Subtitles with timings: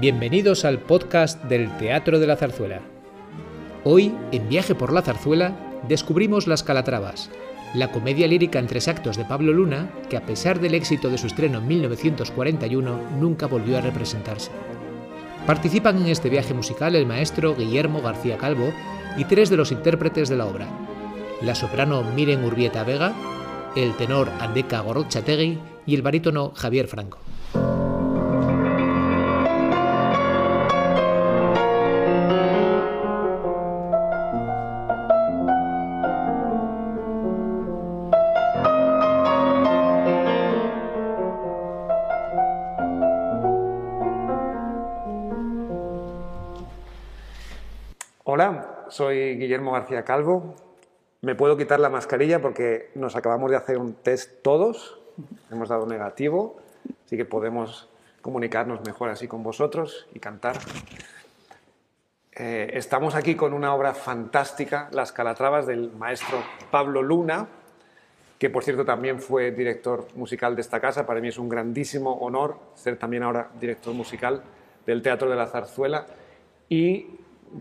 [0.00, 2.80] Bienvenidos al podcast del Teatro de la Zarzuela.
[3.82, 5.56] Hoy, en Viaje por la Zarzuela,
[5.88, 7.30] descubrimos Las Calatravas,
[7.74, 11.18] la comedia lírica en tres actos de Pablo Luna, que a pesar del éxito de
[11.18, 14.50] su estreno en 1941, nunca volvió a representarse.
[15.46, 18.72] Participan en este viaje musical el maestro Guillermo García Calvo
[19.16, 20.68] y tres de los intérpretes de la obra,
[21.40, 23.12] la soprano Miren Urbieta Vega,
[23.76, 27.18] el tenor Andeca Gorrochategui y el barítono Javier Franco.
[48.24, 50.67] Hola, soy Guillermo García Calvo.
[51.20, 55.00] Me puedo quitar la mascarilla porque nos acabamos de hacer un test todos,
[55.50, 56.58] hemos dado negativo,
[57.04, 57.88] así que podemos
[58.22, 60.56] comunicarnos mejor así con vosotros y cantar.
[62.36, 66.38] Eh, estamos aquí con una obra fantástica, Las Calatravas, del maestro
[66.70, 67.48] Pablo Luna,
[68.38, 71.04] que por cierto también fue director musical de esta casa.
[71.04, 74.44] Para mí es un grandísimo honor ser también ahora director musical
[74.86, 76.06] del Teatro de la Zarzuela
[76.68, 77.08] y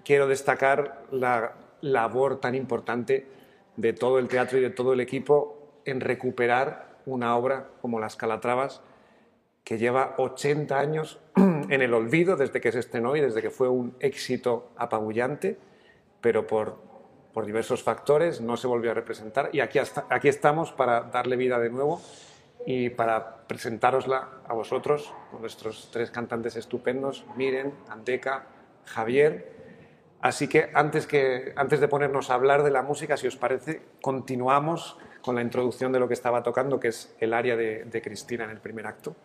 [0.05, 3.36] quiero destacar la labor tan importante
[3.77, 8.15] de todo el teatro y de todo el equipo en recuperar una obra como Las
[8.17, 8.81] Calatravas,
[9.63, 13.69] que lleva 80 años en el olvido desde que se estrenó y desde que fue
[13.69, 15.57] un éxito apabullante,
[16.21, 16.77] pero por,
[17.33, 19.49] por diversos factores no se volvió a representar.
[19.53, 22.01] Y aquí, aquí estamos para darle vida de nuevo
[22.65, 28.47] y para presentárosla a vosotros, con nuestros tres cantantes estupendos, Miren, Anteca,
[28.85, 29.56] Javier,
[30.21, 33.81] Así que antes, que antes de ponernos a hablar de la música, si os parece,
[34.01, 38.01] continuamos con la introducción de lo que estaba tocando, que es el área de, de
[38.01, 39.15] Cristina en el primer acto.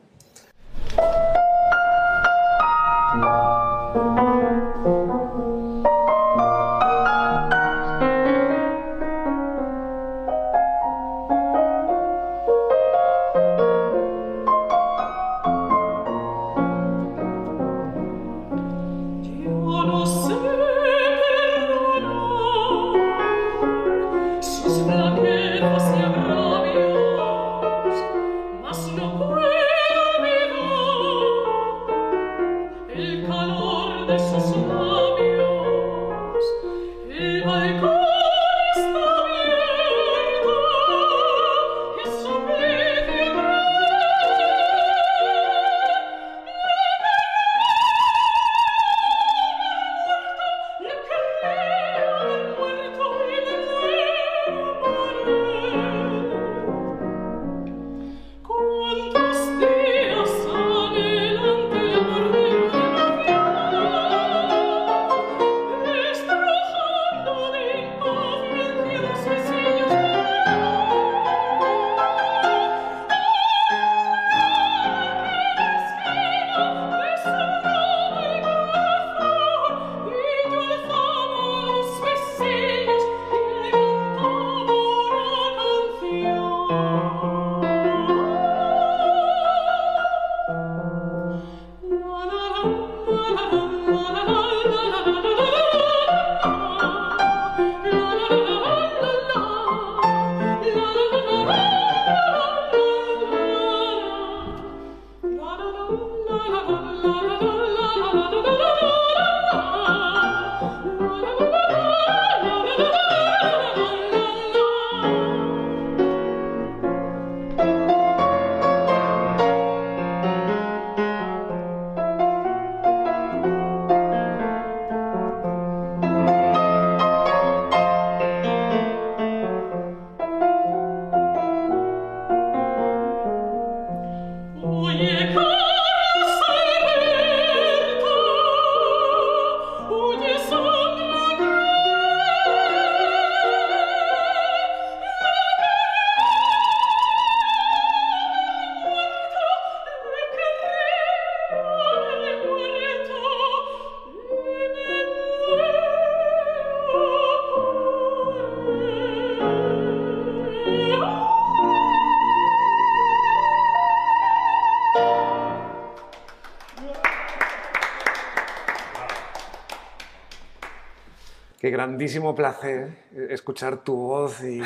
[171.82, 172.90] Grandísimo placer
[173.29, 174.62] escuchar tu voz y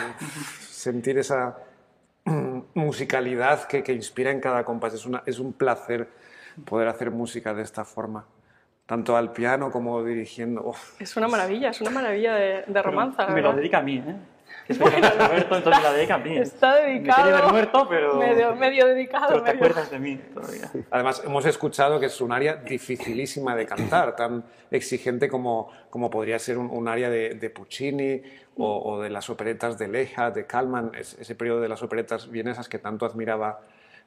[0.61, 1.57] sentir esa
[2.75, 4.93] musicalidad que, que inspira en cada compás.
[4.93, 6.09] Es, una, es un placer
[6.67, 8.27] poder hacer música de esta forma,
[8.85, 10.63] tanto al piano como dirigiendo.
[10.63, 13.83] Uf, Es una maravilla, es una maravilla de, de romanza, la Me lo dedica a
[13.83, 14.17] mí, ¿eh?
[14.67, 16.37] Que soy Roberto, entonces la dedica a mí.
[16.39, 17.31] Está dedicado.
[17.31, 19.29] Me haber muerto, pero, Medio, medio dedicado.
[19.29, 20.71] pero te medio- acuerdas de mí todavía.
[20.91, 26.39] Además, hemos escuchado que es un área dificilísima de cantar, tan exigente como, como podría
[26.39, 28.23] ser un, un área de, de Puccini
[28.57, 32.31] o, o de las operetas de Leja, de Kalman, es- ese periodo de las operetas
[32.31, 33.61] vienesas que tanto admiraba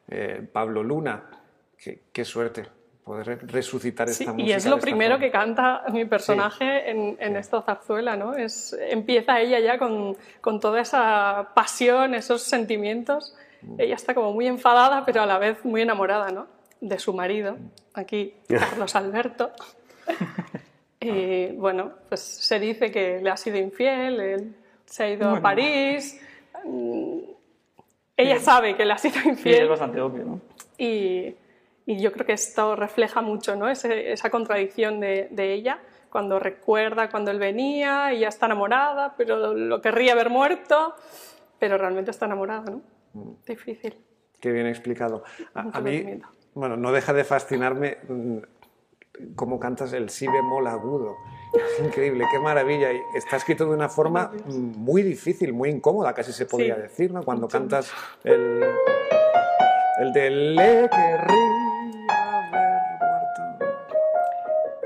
[0.10, 1.24] eh, Pablo Luna.
[1.78, 2.66] Qué, qué suerte
[3.10, 4.58] poder re- resucitar Sí, esta y música.
[4.58, 5.26] es de lo primero forma.
[5.26, 8.36] que canta mi personaje en, en esta zarzuela, ¿no?
[8.36, 13.36] Es, empieza ella ya con, con toda esa pasión, esos sentimientos.
[13.80, 16.46] Ella está como muy enfadada, pero a la vez muy enamorada, ¿no?
[16.82, 17.58] De su marido,
[17.96, 19.52] aquí Carlos Alberto.
[21.02, 25.30] Y bueno, pues se dice que le ha sido infiel, él se ha ido a
[25.30, 25.44] Bueno.
[25.44, 26.20] París.
[26.66, 27.20] mm,
[28.18, 29.64] Ella sabe que le ha sido Sí, infiel.
[29.64, 30.42] es bastante obvio, ¿no?
[30.78, 31.34] Y,
[31.86, 33.70] y yo creo que esto refleja mucho ¿no?
[33.70, 35.80] Ese- esa contradicción de, de ella,
[36.10, 40.96] cuando recuerda cuando él venía, ella está enamorada, pero lo querría ver muerto,
[41.60, 42.82] pero realmente está enamorada, ¿no?
[43.46, 43.96] Difícil.
[44.40, 45.24] Qué bien explicado.
[45.54, 46.20] A, a mí,
[46.54, 48.38] bueno, no deja de fascinarme mm,
[49.36, 51.16] cómo cantas el si bemol agudo.
[51.54, 52.92] Es increíble, qué maravilla.
[52.94, 56.82] Y está escrito de una forma mm, muy difícil, muy incómoda, casi se podría Sí.
[56.84, 57.24] decir, ¿no?
[57.24, 57.92] Cuando cantas
[58.24, 58.64] el,
[60.00, 61.59] el de le querría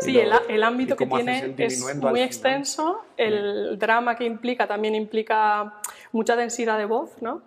[0.04, 5.76] Sí, el, el ámbito que tiene es muy extenso, el drama que implica también implica
[6.12, 7.42] mucha densidad de voz, ¿no?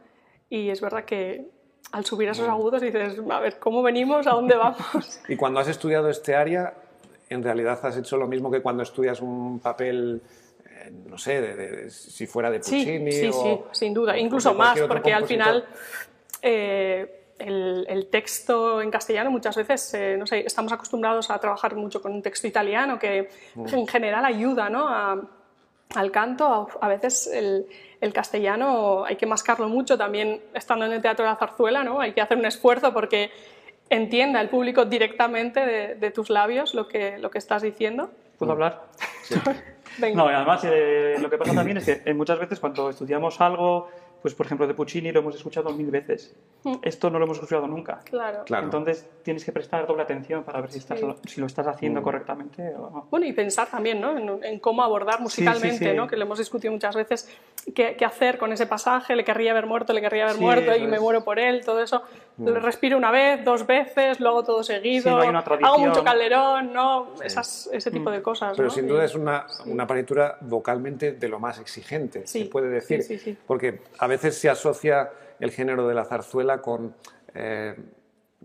[0.50, 1.46] Y es verdad que
[1.92, 4.26] al subir a esos agudos dices, a ver, ¿cómo venimos?
[4.26, 5.20] ¿A dónde vamos?
[5.28, 6.74] Y cuando has estudiado este área,
[7.28, 10.20] en realidad has hecho lo mismo que cuando estudias un papel,
[10.68, 13.94] eh, no sé, de- de- de- si fuera de Sí, Puccini sí, o, sí, sin
[13.94, 14.16] duda.
[14.18, 15.64] Incluso más, porque al final
[16.42, 21.74] eh, el, el texto en castellano muchas veces, eh, no sé, estamos acostumbrados a trabajar
[21.74, 23.66] mucho con un texto italiano que Mm.
[23.74, 24.88] en general ayuda ¿no?
[24.88, 25.20] a-
[25.94, 26.44] al canto.
[26.80, 27.66] A, a veces el,
[28.00, 32.00] el castellano hay que mascarlo mucho también estando en el Teatro de la Zarzuela, ¿no?
[32.00, 33.30] hay que hacer un esfuerzo porque
[33.88, 38.10] entienda el público directamente de, de tus labios lo que, lo que estás diciendo.
[38.38, 38.82] ¿Puedo hablar?
[39.98, 40.22] Venga.
[40.24, 43.40] No, y además eh, lo que pasa también es que eh, muchas veces cuando estudiamos
[43.40, 43.88] algo,
[44.26, 46.34] pues por ejemplo de Puccini lo hemos escuchado mil veces.
[46.82, 48.00] Esto no lo hemos escuchado nunca.
[48.02, 48.42] Claro.
[48.44, 48.64] Claro.
[48.64, 51.06] Entonces tienes que prestar doble atención para ver si, estás, Sí.
[51.26, 53.06] si lo estás haciendo correctamente o no.
[53.08, 54.18] Bueno, y pensar también ¿no?
[54.18, 55.96] en, en cómo abordar musicalmente, sí.
[55.96, 56.08] ¿no?
[56.08, 57.30] que lo hemos discutido muchas veces,
[57.72, 60.74] qué, qué hacer con ese pasaje, le querría haber muerto, le querría haber Sí, muerto
[60.76, 62.02] y me muero por él, todo eso.
[62.38, 65.78] Le Respiro una vez, dos veces, lo hago todo seguido, Sí, no hay una hago
[65.78, 67.14] mucho calderón, ¿no?
[67.22, 68.56] Esas, ese tipo de cosas.
[68.56, 68.74] Pero ¿no?
[68.74, 73.02] sin duda es una, una partitura vocalmente de lo más exigente, Sí, se puede decir.
[73.02, 73.38] sí, sí, sí.
[73.46, 75.10] Porque a veces se asocia
[75.40, 76.94] el género de la zarzuela con
[77.34, 77.74] eh,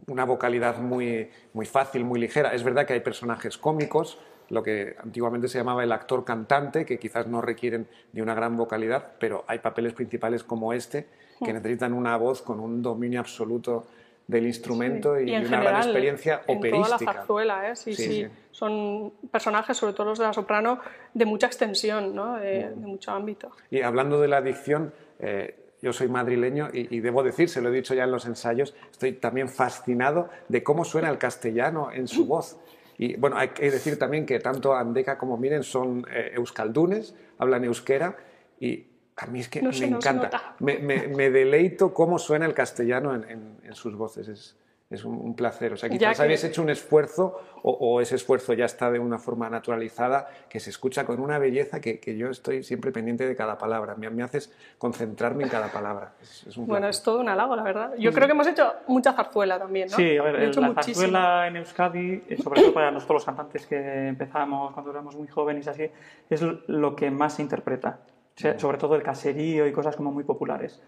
[0.08, 2.54] una vocalidad muy, muy fácil, muy ligera.
[2.54, 4.18] Es verdad que hay personajes cómicos,
[4.50, 8.56] lo que antiguamente se llamaba el actor cantante, que quizás no requieren de una gran
[8.56, 11.08] vocalidad, pero hay papeles principales como este
[11.44, 13.86] Que necesitan una voz con un dominio absoluto
[14.28, 16.98] del instrumento y, y en una general, gran experiencia en operística.
[16.98, 17.76] toda la zarzuela, ¿eh?
[17.76, 18.28] sí, Sí, sí, sí.
[18.52, 20.80] Son personajes, sobre todo los de la soprano,
[21.14, 22.36] de mucha extensión, ¿no?
[22.36, 23.50] de, de mucho ámbito.
[23.70, 27.70] Y hablando de la adicción, eh, yo soy madrileño y, y debo decir, se lo
[27.70, 32.08] he dicho ya en los ensayos, estoy también fascinado de cómo suena el castellano en
[32.08, 32.58] su voz.
[32.98, 37.64] Y bueno, hay que decir también que tanto Andeca como Miren son eh, euskaldunes, hablan
[37.64, 38.16] euskera
[38.60, 38.86] y
[39.22, 40.56] a mí es que No me encanta.
[40.60, 44.28] Me, me- me deleito cómo suena el castellano en, en- en sus voces.
[44.28, 44.58] Es,
[44.90, 45.72] es un, un placer.
[45.72, 48.92] O sea, Ya quizás que- habéis hecho un esfuerzo o, o ese esfuerzo ya está
[48.92, 52.92] de una forma naturalizada que se escucha con una belleza que, que yo estoy siempre
[52.92, 53.96] pendiente de cada palabra.
[53.96, 56.12] Me, me haces concentrarme en cada palabra.
[56.22, 57.94] Es, es un Bueno, es todo un halago, la verdad.
[57.98, 59.96] Yo creo que hemos hecho mucha zarzuela también, ¿no?
[59.96, 60.96] Sí, a ver, Hemos hecho la muchísimo.
[60.96, 65.28] zarzuela en Euskadi, eh, sobre todo para nosotros los cantantes que empezamos cuando éramos muy
[65.30, 65.90] jóvenes, así,
[66.30, 68.00] es lo que más se interpreta.
[68.36, 70.82] Sobre todo el caserío y cosas como muy populares.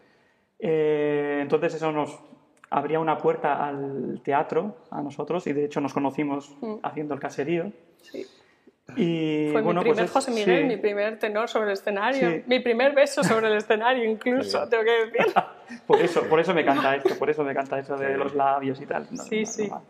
[0.59, 2.17] Eh, entonces eso nos
[2.69, 7.71] abría una puerta al teatro a nosotros y de hecho nos conocimos haciendo el caserío.
[8.01, 8.25] Sí.
[8.97, 10.67] Y, Fue bueno, mi primer pues es- José Miguel, sí.
[10.67, 12.43] mi primer tenor sobre el escenario, Sí.
[12.47, 15.33] mi primer beso sobre el escenario incluso, tengo que decir.
[15.87, 18.79] Por eso, por eso me canta esto, por eso me canta eso de los labios
[18.81, 19.07] y tal.
[19.11, 19.69] No, Sí, no, sí.
[19.69, 19.81] no.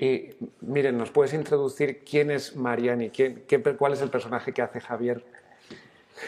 [0.00, 0.30] Y
[0.62, 3.10] miren, ¿nos puedes introducir quién es Mariani?
[3.10, 5.22] ¿Quién, qué, cuál es el personaje que hace Javier?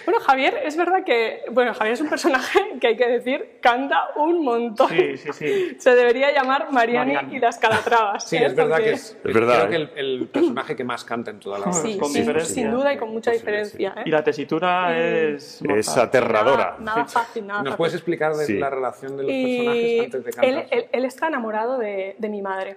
[0.04, 4.08] Bueno, Javier, es verdad que, bueno, Javier es un personaje que hay que decir, canta
[4.16, 4.88] un montón.
[4.88, 5.76] Sí, sí, sí.
[5.78, 7.36] Se debería llamar Mariani, Mariani.
[7.36, 8.28] y las Calatravas.
[8.28, 8.46] Sí, ¿eh?
[8.46, 9.68] es verdad Porque- que es, Es verdad, creo ¿eh?
[9.92, 11.72] que el, el personaje que más canta en toda la obra.
[11.74, 12.54] Sí, con sin, diferencia.
[12.54, 13.94] sin duda y con mucha diferencia.
[13.98, 14.02] ¿eh?
[14.06, 15.62] Y la tesitura es...
[15.62, 16.76] Es aterradora.
[16.80, 17.76] Nada, nada fácil, nada ¿Nos fácil.
[17.78, 18.54] puedes explicar de Sí.
[18.58, 20.44] la relación de los Y personajes antes de cantar?
[20.50, 22.76] él, él- él está enamorado de, de mi madre.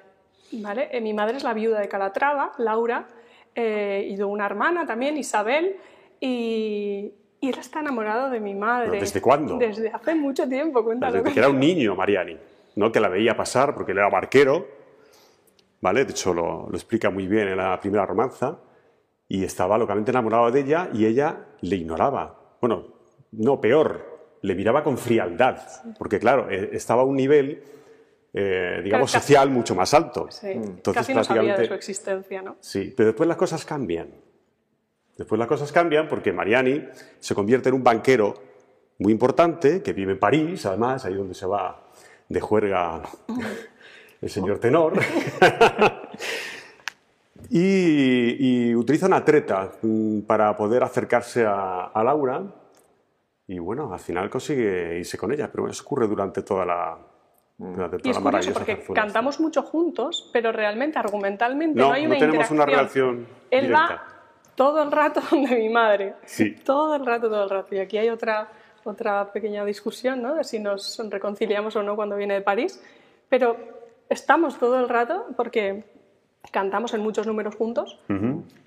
[0.52, 0.90] ¿vale?
[0.92, 3.06] Eh, mi madre es la viuda de Calatrava, Laura,
[3.56, 5.76] eh, y de una hermana también, Isabel,
[6.20, 8.90] y, y él está enamorado de mi madre.
[8.90, 9.58] ¿Pero desde cuándo?
[9.58, 11.18] Desde hace mucho tiempo, cuéntalo.
[11.18, 12.38] Desde que era un niño, Mariani,
[12.76, 12.92] ¿no?
[12.92, 14.68] que la veía pasar porque él era barquero,
[15.82, 16.06] ¿vale?
[16.06, 18.60] De hecho, lo, lo explica muy bien en la primera romanza,
[19.28, 22.56] y estaba locamente enamorado de ella y ella le ignoraba.
[22.60, 22.88] Bueno,
[23.32, 25.60] no, peor, le miraba con frialdad,
[26.00, 27.64] porque claro, eh, estaba a un nivel,
[28.34, 30.28] eh, digamos, Casi- social mucho más alto.
[30.32, 32.58] Sí, Entonces, casi no sabía de su existencia, ¿no?
[32.60, 34.10] Sí, pero después las cosas cambian.
[35.20, 36.88] Después las cosas cambian porque Mariani
[37.20, 38.36] se convierte en un banquero
[39.00, 41.78] muy importante que vive en París, además, ahí donde se va
[42.30, 43.02] de juerga
[44.22, 44.94] el señor tenor.
[47.50, 52.44] y, y utiliza una treta mm, para poder acercarse a, a Laura.
[53.48, 56.98] Y bueno, al final consigue irse con ella, pero eso ocurre durante toda la,
[57.58, 59.02] durante Y toda es la curioso porque zarzuela.
[59.02, 63.16] cantamos mucho juntos, pero realmente, argumentalmente, No, no, hay no una tenemos una interacción.
[63.16, 63.88] relación Él directa.
[63.96, 64.04] va
[64.60, 66.16] todo el rato donde mi madre.
[66.26, 66.52] Sí.
[66.66, 67.74] Todo el rato, todo el rato.
[67.74, 68.50] Y aquí hay otra,
[68.84, 70.36] otra pequeña discusión, ¿no?
[70.36, 72.84] De si nos reconciliamos o no cuando viene de París.
[73.30, 73.56] Pero
[74.10, 75.86] estamos todo el rato porque
[76.52, 78.00] cantamos en muchos números juntos,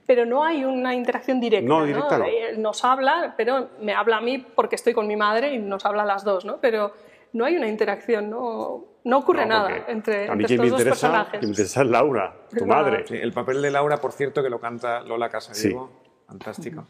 [0.06, 1.68] pero no hay una interacción directa.
[1.68, 2.24] No, directa no.
[2.24, 5.84] Él nos habla, pero me habla a mí porque estoy con mi madre y nos
[5.84, 6.56] habla a las dos, ¿no?
[6.58, 6.92] Pero
[7.32, 10.66] no hay una interacción, no, no ocurre No, nada entre, a mí entre quien me
[10.66, 11.30] estos dos interesa, personajes.
[11.40, 13.04] quien me interesa es Laura, tu madre.
[13.06, 15.90] Sí, el papel de Laura, por cierto, que lo canta Lola Casadiego.
[16.26, 16.86] Fantástico.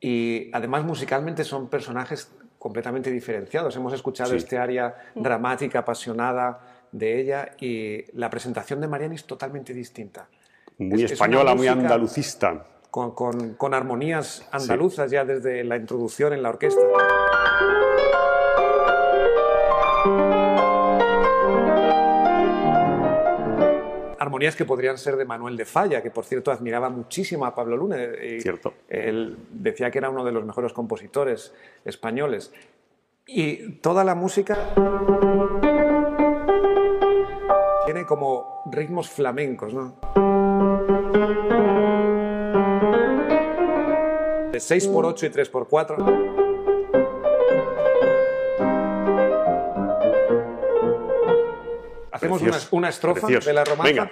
[0.00, 3.74] Y además, musicalmente son personajes completamente diferenciados.
[3.76, 4.36] Hemos escuchado Sí.
[4.36, 6.60] este área dramática, apasionada
[6.92, 10.26] de ella y la presentación de Mariani es totalmente distinta.
[10.78, 12.64] Muy Es- es española, muy andalucista.
[12.90, 16.80] Con, con- con armonías andaluzas ya desde la introducción en la orquesta.
[24.40, 27.76] Armonías que podrían ser de Manuel de Falla, que por cierto admiraba muchísimo a Pablo
[27.76, 27.98] Luna.
[28.02, 28.72] y Cierto.
[28.88, 31.52] Él decía que era uno de los mejores compositores
[31.84, 32.50] españoles.
[33.26, 34.56] Y toda la música
[37.84, 39.98] tiene como ritmos flamencos, ¿no?
[44.50, 46.40] De 6x8 y 3x4.
[52.10, 53.48] Hacemos una, una estrofa precioso.
[53.50, 53.84] de la romanza.
[53.84, 54.10] Venga.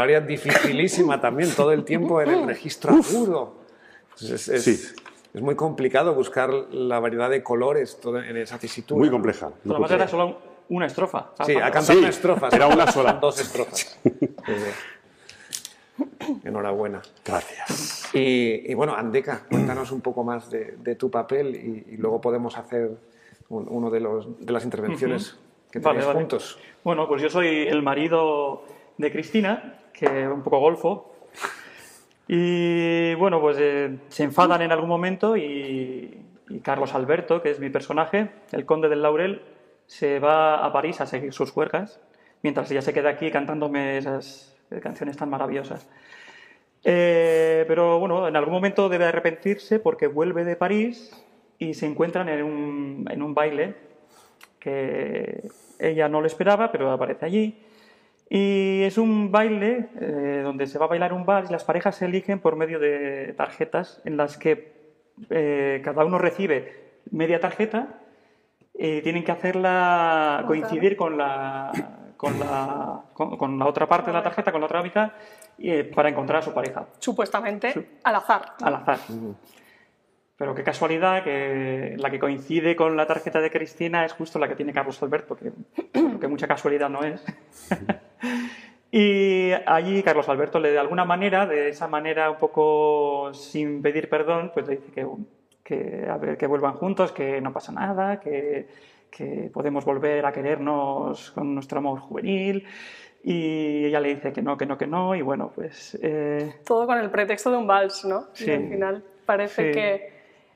[0.00, 3.54] Aria dificilísima también, todo el tiempo en el registro agudo.
[4.20, 4.72] Es, es- Sí.
[5.34, 8.98] es muy complicado buscar la variedad de colores todo en esa tesitura.
[8.98, 9.46] Muy compleja.
[9.46, 9.94] muy Además compleja.
[9.96, 10.38] era solo
[10.68, 11.30] una estrofa.
[11.46, 12.48] Sí, ha cantado Sí, una estrofa.
[12.52, 13.14] era una sola.
[13.14, 13.98] Dos estrofas.
[16.44, 17.02] Enhorabuena.
[17.24, 18.14] Gracias.
[18.14, 22.20] Y, y bueno, Andeca, cuéntanos un poco más de, de tu papel y, y luego
[22.20, 22.90] podemos hacer
[23.48, 25.36] un- uno de, los, de las intervenciones
[25.70, 26.18] que Vale, tenéis vale.
[26.20, 26.58] juntos.
[26.84, 28.64] Bueno, pues yo soy el marido
[28.96, 31.12] de Cristina, que un poco golfo.
[32.26, 36.26] Y bueno, pues eh, se enfadan en algún momento y,
[36.62, 39.42] Carlos Alberto, que es mi personaje, el conde del Laurel,
[39.86, 42.00] se va a París a seguir sus juergas,
[42.42, 45.88] mientras ella se queda aquí cantándome esas canciones tan maravillosas.
[46.84, 51.10] Eh, pero bueno, en algún momento debe arrepentirse porque vuelve de París
[51.58, 53.74] y se encuentran en un, en un baile
[54.58, 57.58] que ella no lo esperaba, pero aparece allí.
[58.32, 61.96] Y es un baile eh, donde se va a bailar un vals y las parejas
[61.96, 64.72] se eligen por medio de tarjetas en las que
[65.30, 67.98] eh, cada uno recibe media tarjeta
[68.72, 71.72] y tienen que hacerla coincidir con la,
[72.16, 75.10] con la, con, con la otra parte de la tarjeta, con la otra mitad,
[75.58, 78.54] eh, para encontrar a su pareja, Supuestamente al azar.
[78.62, 78.98] al azar.
[80.36, 84.46] Pero qué casualidad que la que coincide con la tarjeta de Cristina es justo la
[84.46, 85.50] que tiene Carlos Alberto, que,
[86.20, 87.24] que mucha casualidad no es.
[88.92, 94.08] y allí Carlos Alberto le de alguna manera, de esa manera un poco sin pedir
[94.08, 95.06] perdón, pues le dice que,
[95.62, 98.68] que, a ver, que vuelvan juntos, que no pasa nada, que,
[99.10, 102.66] que podemos volver a querernos con nuestro amor juvenil.
[103.22, 105.14] Y ella le dice que no, que no, que no.
[105.14, 108.28] Y bueno, pues eh, Todo con el pretexto de un vals, ¿no?
[108.32, 108.50] Sí.
[108.50, 109.72] Y al final parece Sí.
[109.78, 110.12] que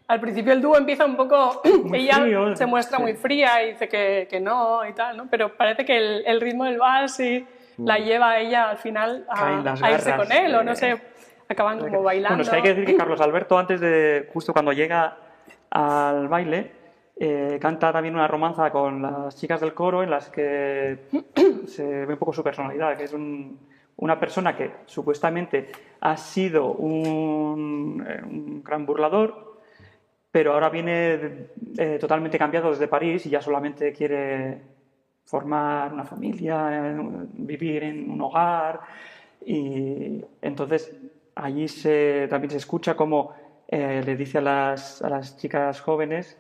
[0.09, 3.03] al principio el dúo empieza un poco, Muy ella frío, se muestra sí.
[3.03, 5.27] muy fría y dice que, que no y tal, ¿no?
[5.31, 7.46] Pero parece que el, el ritmo del vals sí
[7.79, 9.35] la lleva a ella al final a,
[9.87, 11.03] a irse con él o no sé,
[11.49, 12.37] acaban como bailando.
[12.37, 15.17] Bueno, es que hay que decir que Carlos Alberto, antes de, justo cuando llega
[15.71, 16.71] al baile,
[17.17, 20.99] eh, canta también una romanza con las chicas del coro en las que
[21.67, 23.59] se ve un poco su personalidad, que es un-
[23.97, 29.61] una persona que supuestamente ha sido un, eh, un gran burlador,
[30.33, 31.47] pero ahora viene
[31.79, 34.59] eh, totalmente cambiado desde París y ya solamente quiere
[35.25, 36.95] formar una familia,
[37.33, 38.81] vivir en un hogar
[39.45, 40.93] y entonces
[41.35, 41.67] allí
[42.29, 43.33] también se escucha como
[43.69, 46.37] eh, le dice a las, a las chicas jóvenes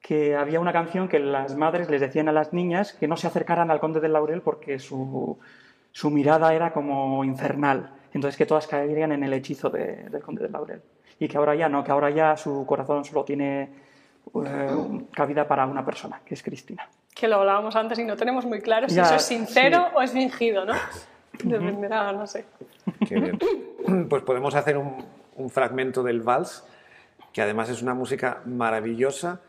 [0.00, 3.26] que había una canción que las madres les decían a las niñas que no se
[3.26, 5.36] acercaran al conde del laurel porque su,
[5.92, 7.90] su mirada era como infernal.
[8.12, 10.80] Entonces que todas caerían en el hechizo de- del conde del laurel.
[11.18, 13.68] Y que ahora ya no, que ahora ya su corazón solo tiene
[14.44, 14.68] eh,
[15.12, 16.88] cabida para una persona, que es Cristina.
[17.16, 19.92] Que lo hablábamos antes y no tenemos muy claro si Ya, eso es sincero sí.
[19.96, 20.74] o es fingido, ¿no?
[21.42, 22.44] Dependerá, no sé.
[23.08, 23.38] Qué bien.
[24.10, 25.04] Pues podemos hacer un,
[25.36, 26.64] un fragmento del vals,
[27.32, 29.40] que además es una música maravillosa,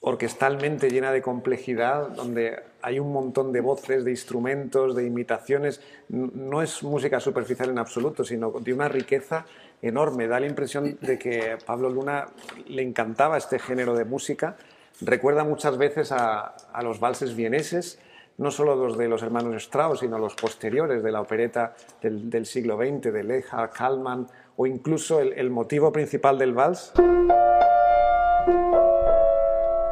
[0.00, 5.80] orquestalmente llena de complejidad, donde hay un montón de voces, de instrumentos, de imitaciones.
[6.08, 9.46] No es música superficial en absoluto, sino de una riqueza
[9.80, 10.26] enorme.
[10.26, 12.26] Da la impresión de que a Pablo Luna
[12.66, 14.56] le encantaba este género de música.
[15.00, 17.98] Recuerda muchas veces a, los valses vieneses,
[18.38, 22.76] no solo los de los hermanos Strauss, sino los posteriores de la opereta del, siglo
[22.76, 24.26] XX, de Leja, Kalman,
[24.56, 26.92] o incluso el, motivo principal del vals.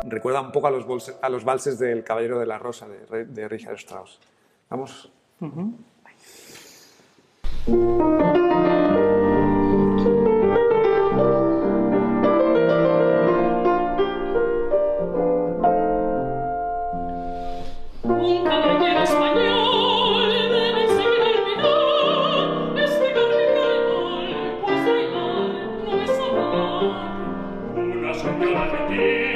[0.07, 3.77] Recuerda un poco a los, a los valses del Caballero de la Rosa de, Richard
[3.77, 4.21] Strauss.
[4.69, 5.11] Vamos.
[28.25, 28.81] Amar.
[28.91, 29.30] Una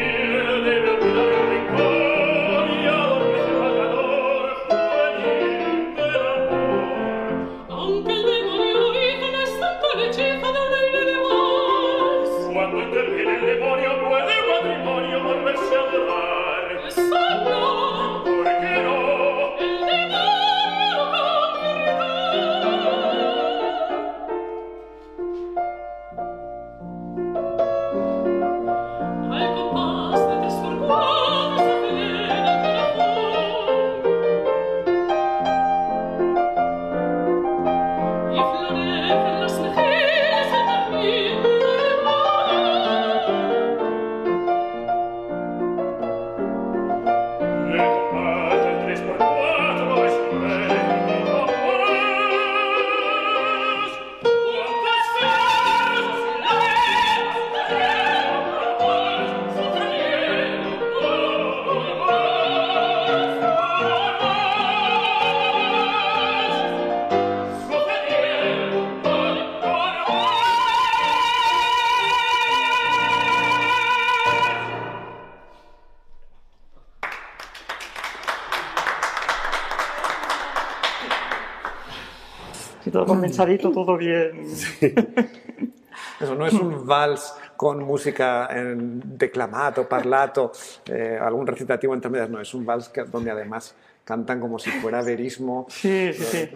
[83.04, 84.46] todo condensadito, todo bien.
[86.20, 90.52] Eso no es un vals con música en declamato, parlato,
[90.86, 94.70] eh, algún recitativo entre medias, no, es un vals que- donde además cantan como si
[94.70, 95.66] fuera verismo.
[95.70, 96.50] Sí, sí, sí.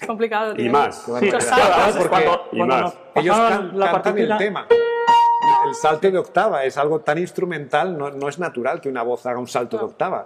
[0.00, 0.54] Es complicado.
[0.56, 1.04] Y más.
[1.20, 1.38] Qué Sí, barbaridad.
[1.38, 2.94] claro, Claro, además, porque cuando, y cuando más.
[3.16, 4.66] ellos pasaban can- la cantan el tema.
[5.66, 9.26] El salto de octava es algo tan instrumental, no, no es natural que una voz
[9.26, 10.24] haga un salto de octava.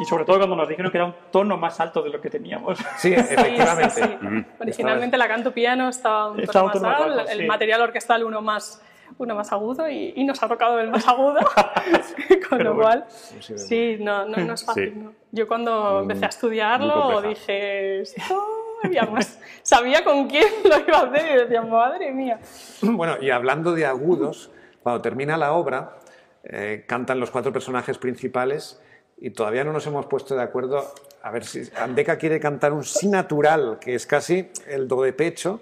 [0.00, 2.30] Y sobre todo cuando nos dijeron que era un tono más alto de lo que
[2.30, 2.78] teníamos.
[2.98, 3.90] Sí, efectivamente.
[3.90, 4.46] Sí, sí, sí.
[4.60, 7.46] Originalmente la canto piano estaba un Estaba tono un más tono más alto, el sí.
[7.46, 8.82] material orquestal uno más,
[9.18, 11.38] uno más agudo y, y nos ha tocado el más agudo,
[12.48, 12.82] con lo bueno.
[12.82, 14.92] cual sí, no, no, no es fácil.
[14.94, 15.00] Sí.
[15.00, 15.12] ¿no?
[15.32, 18.46] Yo cuando empecé a estudiarlo dije, esto,
[18.84, 22.38] además sabía con quién lo iba a hacer y decía, madre mía.
[22.82, 24.50] Bueno, y hablando de agudos,
[24.82, 25.98] cuando termina la obra,
[26.44, 28.80] eh, cantan los cuatro personajes principales
[29.20, 30.92] y todavía no nos hemos puesto de acuerdo.
[31.22, 35.12] A ver si Andeca quiere cantar un si natural, que es casi el do de
[35.12, 35.60] pecho,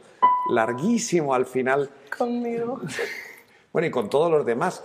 [0.50, 1.90] larguísimo al final.
[2.16, 2.80] Conmigo.
[3.72, 4.82] Bueno, y con todos los demás.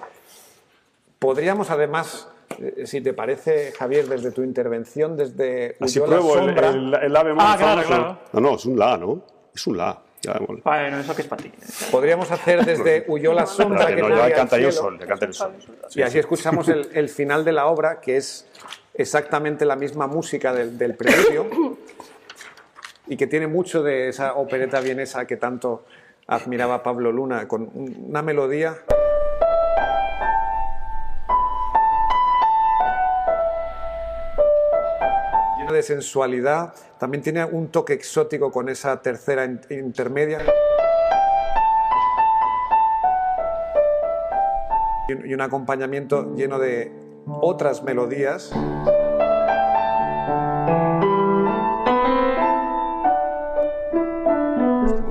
[1.17, 2.27] Podríamos además,
[2.59, 6.69] eh, si te parece, Javier, desde tu intervención, desde Así Huyó la pruebo el, sombra,
[6.71, 8.19] el, el ave Ah, claro, claro.
[8.33, 9.21] No, no, es un la, ¿no?
[9.55, 9.97] Es un la.
[10.21, 10.61] Ya, bueno.
[10.63, 11.51] Bueno, eso que es para ti.
[11.91, 15.25] podríamos hacer desde Huyó la sombra, Espérate, que no, al canta yo sol, ya canta
[15.25, 15.53] el sol.
[15.95, 18.45] Y así escuchamos el, el final de la obra, que es
[18.93, 21.47] exactamente la misma música del, del preludio
[23.07, 25.85] y que tiene mucho de esa opereta vienesa que tanto
[26.27, 28.77] admiraba Pablo Luna, con un- una melodía.
[35.83, 40.39] Sensualidad, también tiene un toque exótico con esa tercera in- intermedia.
[45.25, 46.89] y un acompañamiento lleno de
[47.41, 48.49] otras melodías.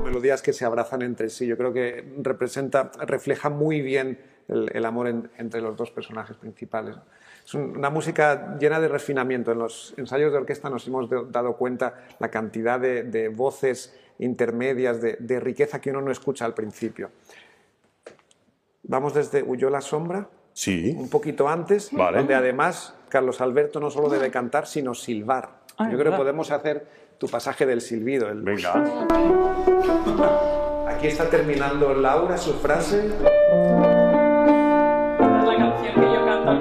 [0.04, 1.46] Melodías que se abrazan entre sí.
[1.46, 4.18] Yo creo que representa, refleja muy bien
[4.50, 6.96] el, el amor en- entre los dos personajes principales.
[7.44, 9.52] Es un- una música llena de refinamiento.
[9.52, 15.00] En los ensayos de orquesta nos hemos dado cuenta la cantidad de, de voces intermedias,
[15.00, 17.10] de, de riqueza que uno no escucha al principio.
[18.82, 20.94] Vamos desde Huyó la sombra, Sí.
[20.98, 22.18] un poquito antes, Vale.
[22.18, 25.60] donde además Carlos Alberto no solo debe cantar, sino silbar.
[25.78, 26.86] Ah, Yo creo que podemos hacer
[27.18, 28.28] tu pasaje del silbido.
[28.28, 28.74] el- Venga.
[30.88, 33.10] Aquí está terminando Laura su frase.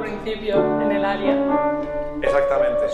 [0.10, 1.38] Principio en el aria.
[2.22, 2.86] Exactamente.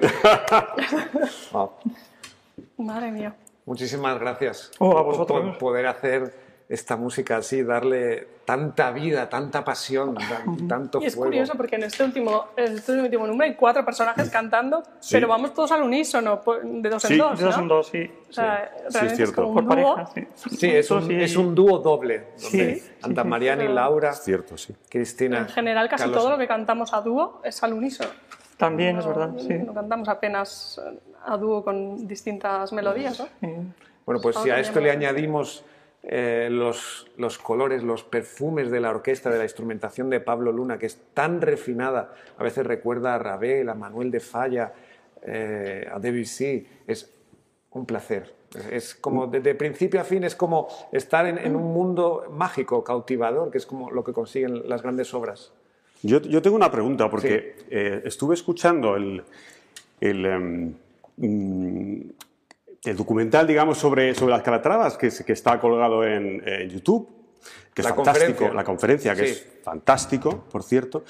[2.78, 3.34] Madre mía.
[3.64, 5.40] Muchísimas gracias Oh, a por- vosotros.
[5.40, 11.14] por poder hacer esta música así, darle tanta vida, tanta pasión, tan- tanto Y es
[11.14, 11.28] fuego.
[11.30, 15.52] curioso porque en este último, en este último número hay cuatro personajes cantando, pero vamos
[15.52, 17.38] todos al unísono, po- de dos Sí, en dos.
[17.38, 17.62] De dos ¿no?
[17.62, 18.10] en dos, sí.
[18.30, 19.42] O sea, Sí, es cierto.
[19.52, 19.68] Por un dúo.
[19.68, 20.26] pareja, sí.
[20.58, 23.72] Sí, es un, es un dúo doble, donde sí, Mariana y sí.
[23.74, 24.74] Laura, Es cierto, sí.
[24.88, 25.38] Cristina.
[25.40, 26.18] En general, casi Carlos.
[26.18, 28.08] todo lo que cantamos a dúo es al unísono.
[28.56, 29.54] También es verdad, sí.
[29.54, 33.26] No cantamos apenas eh, a dúo con distintas melodías, ¿no?
[33.40, 33.54] Sí.
[34.04, 35.64] Bueno, pues si a esto le añadimos
[36.02, 40.78] eh, los, los colores, los perfumes de la orquesta, de la instrumentación de Pablo Luna,
[40.78, 44.72] que es tan refinada, a veces recuerda a Ravel, a Manuel de Falla,
[45.22, 47.12] eh, a Debussy, es
[47.70, 48.34] un placer.
[48.70, 53.50] Es como, desde principio a fin, es como estar en, en un mundo mágico, cautivador,
[53.50, 55.52] que es como lo que consiguen las grandes obras.
[56.02, 59.22] Yo, yo tengo una pregunta, porque eh, estuve escuchando el,
[60.00, 60.74] el,
[61.16, 62.00] mm,
[62.84, 67.08] el documental, digamos, sobre, sobre las Calatravas, que, es- que está colgado en, en YouTube,
[67.72, 68.54] que es La fantástico, conferencia.
[68.54, 69.30] la conferencia, que Sí.
[69.32, 71.04] es fantástico, por cierto.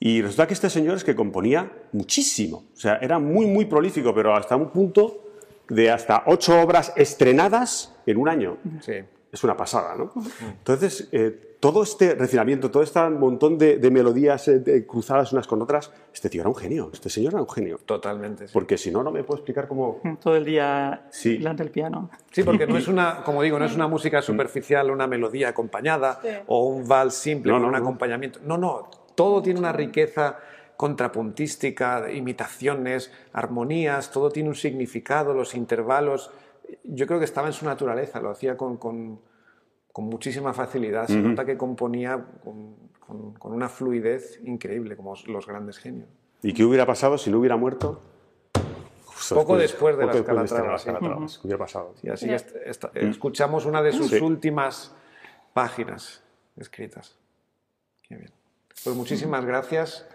[0.00, 4.12] Y resulta que este señor es que componía muchísimo, o sea, era muy, muy prolífico,
[4.14, 5.20] pero hasta un punto
[5.68, 8.92] de hasta ocho obras estrenadas en un año Sí.
[9.32, 10.12] es una pasada, ¿no?
[10.58, 15.46] Entonces, eh, todo este refinamiento, todo este montón de, de melodías eh, de- cruzadas unas
[15.46, 17.78] con otras, este tío era un genio, este señor era un genio.
[17.86, 18.48] Totalmente.
[18.48, 18.52] Sí.
[18.52, 19.98] Porque si no, no me puedo explicar cómo...
[20.20, 21.38] Todo el día Sí.
[21.38, 22.10] delante del piano.
[22.32, 26.18] Sí, porque no es una, como digo, no es una música superficial, una melodía acompañada
[26.22, 26.28] Sí.
[26.48, 27.78] o un vals simple No, con no, un no.
[27.78, 28.40] acompañamiento.
[28.44, 30.36] No, no, todo tiene una riqueza
[30.76, 36.30] contrapuntística, imitaciones, armonías, todo tiene un significado, los intervalos.
[36.82, 39.20] Yo creo que estaba en su naturaleza, lo hacía con, con-
[39.94, 41.06] con muchísima facilidad.
[41.06, 46.08] Se nota que componía con, con- con una fluidez increíble, como los grandes genios.
[46.42, 48.02] ¿Y qué hubiera pasado si no hubiera muerto?
[49.04, 50.86] Justo Poco después de poco las después de Calatravas, las sí.
[50.86, 51.94] Calatravas, ¿qué hubiera pasado?
[52.02, 52.34] Y así Ya.
[52.34, 54.16] est- esta- escuchamos una de sus Sí.
[54.18, 54.92] últimas
[55.52, 56.24] páginas
[56.56, 57.16] escritas.
[58.02, 58.30] Qué bien.
[58.82, 60.08] Pues muchísimas gracias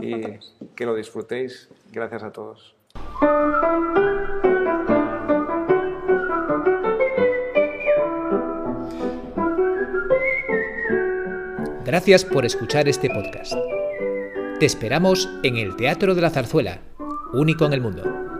[0.00, 0.38] y
[0.76, 1.68] que lo disfrutéis.
[1.92, 2.76] Gracias a todos.
[11.94, 13.52] Gracias por escuchar este podcast.
[14.58, 16.80] Te esperamos en el Teatro de la Zarzuela,
[17.32, 18.33] único en el mundo.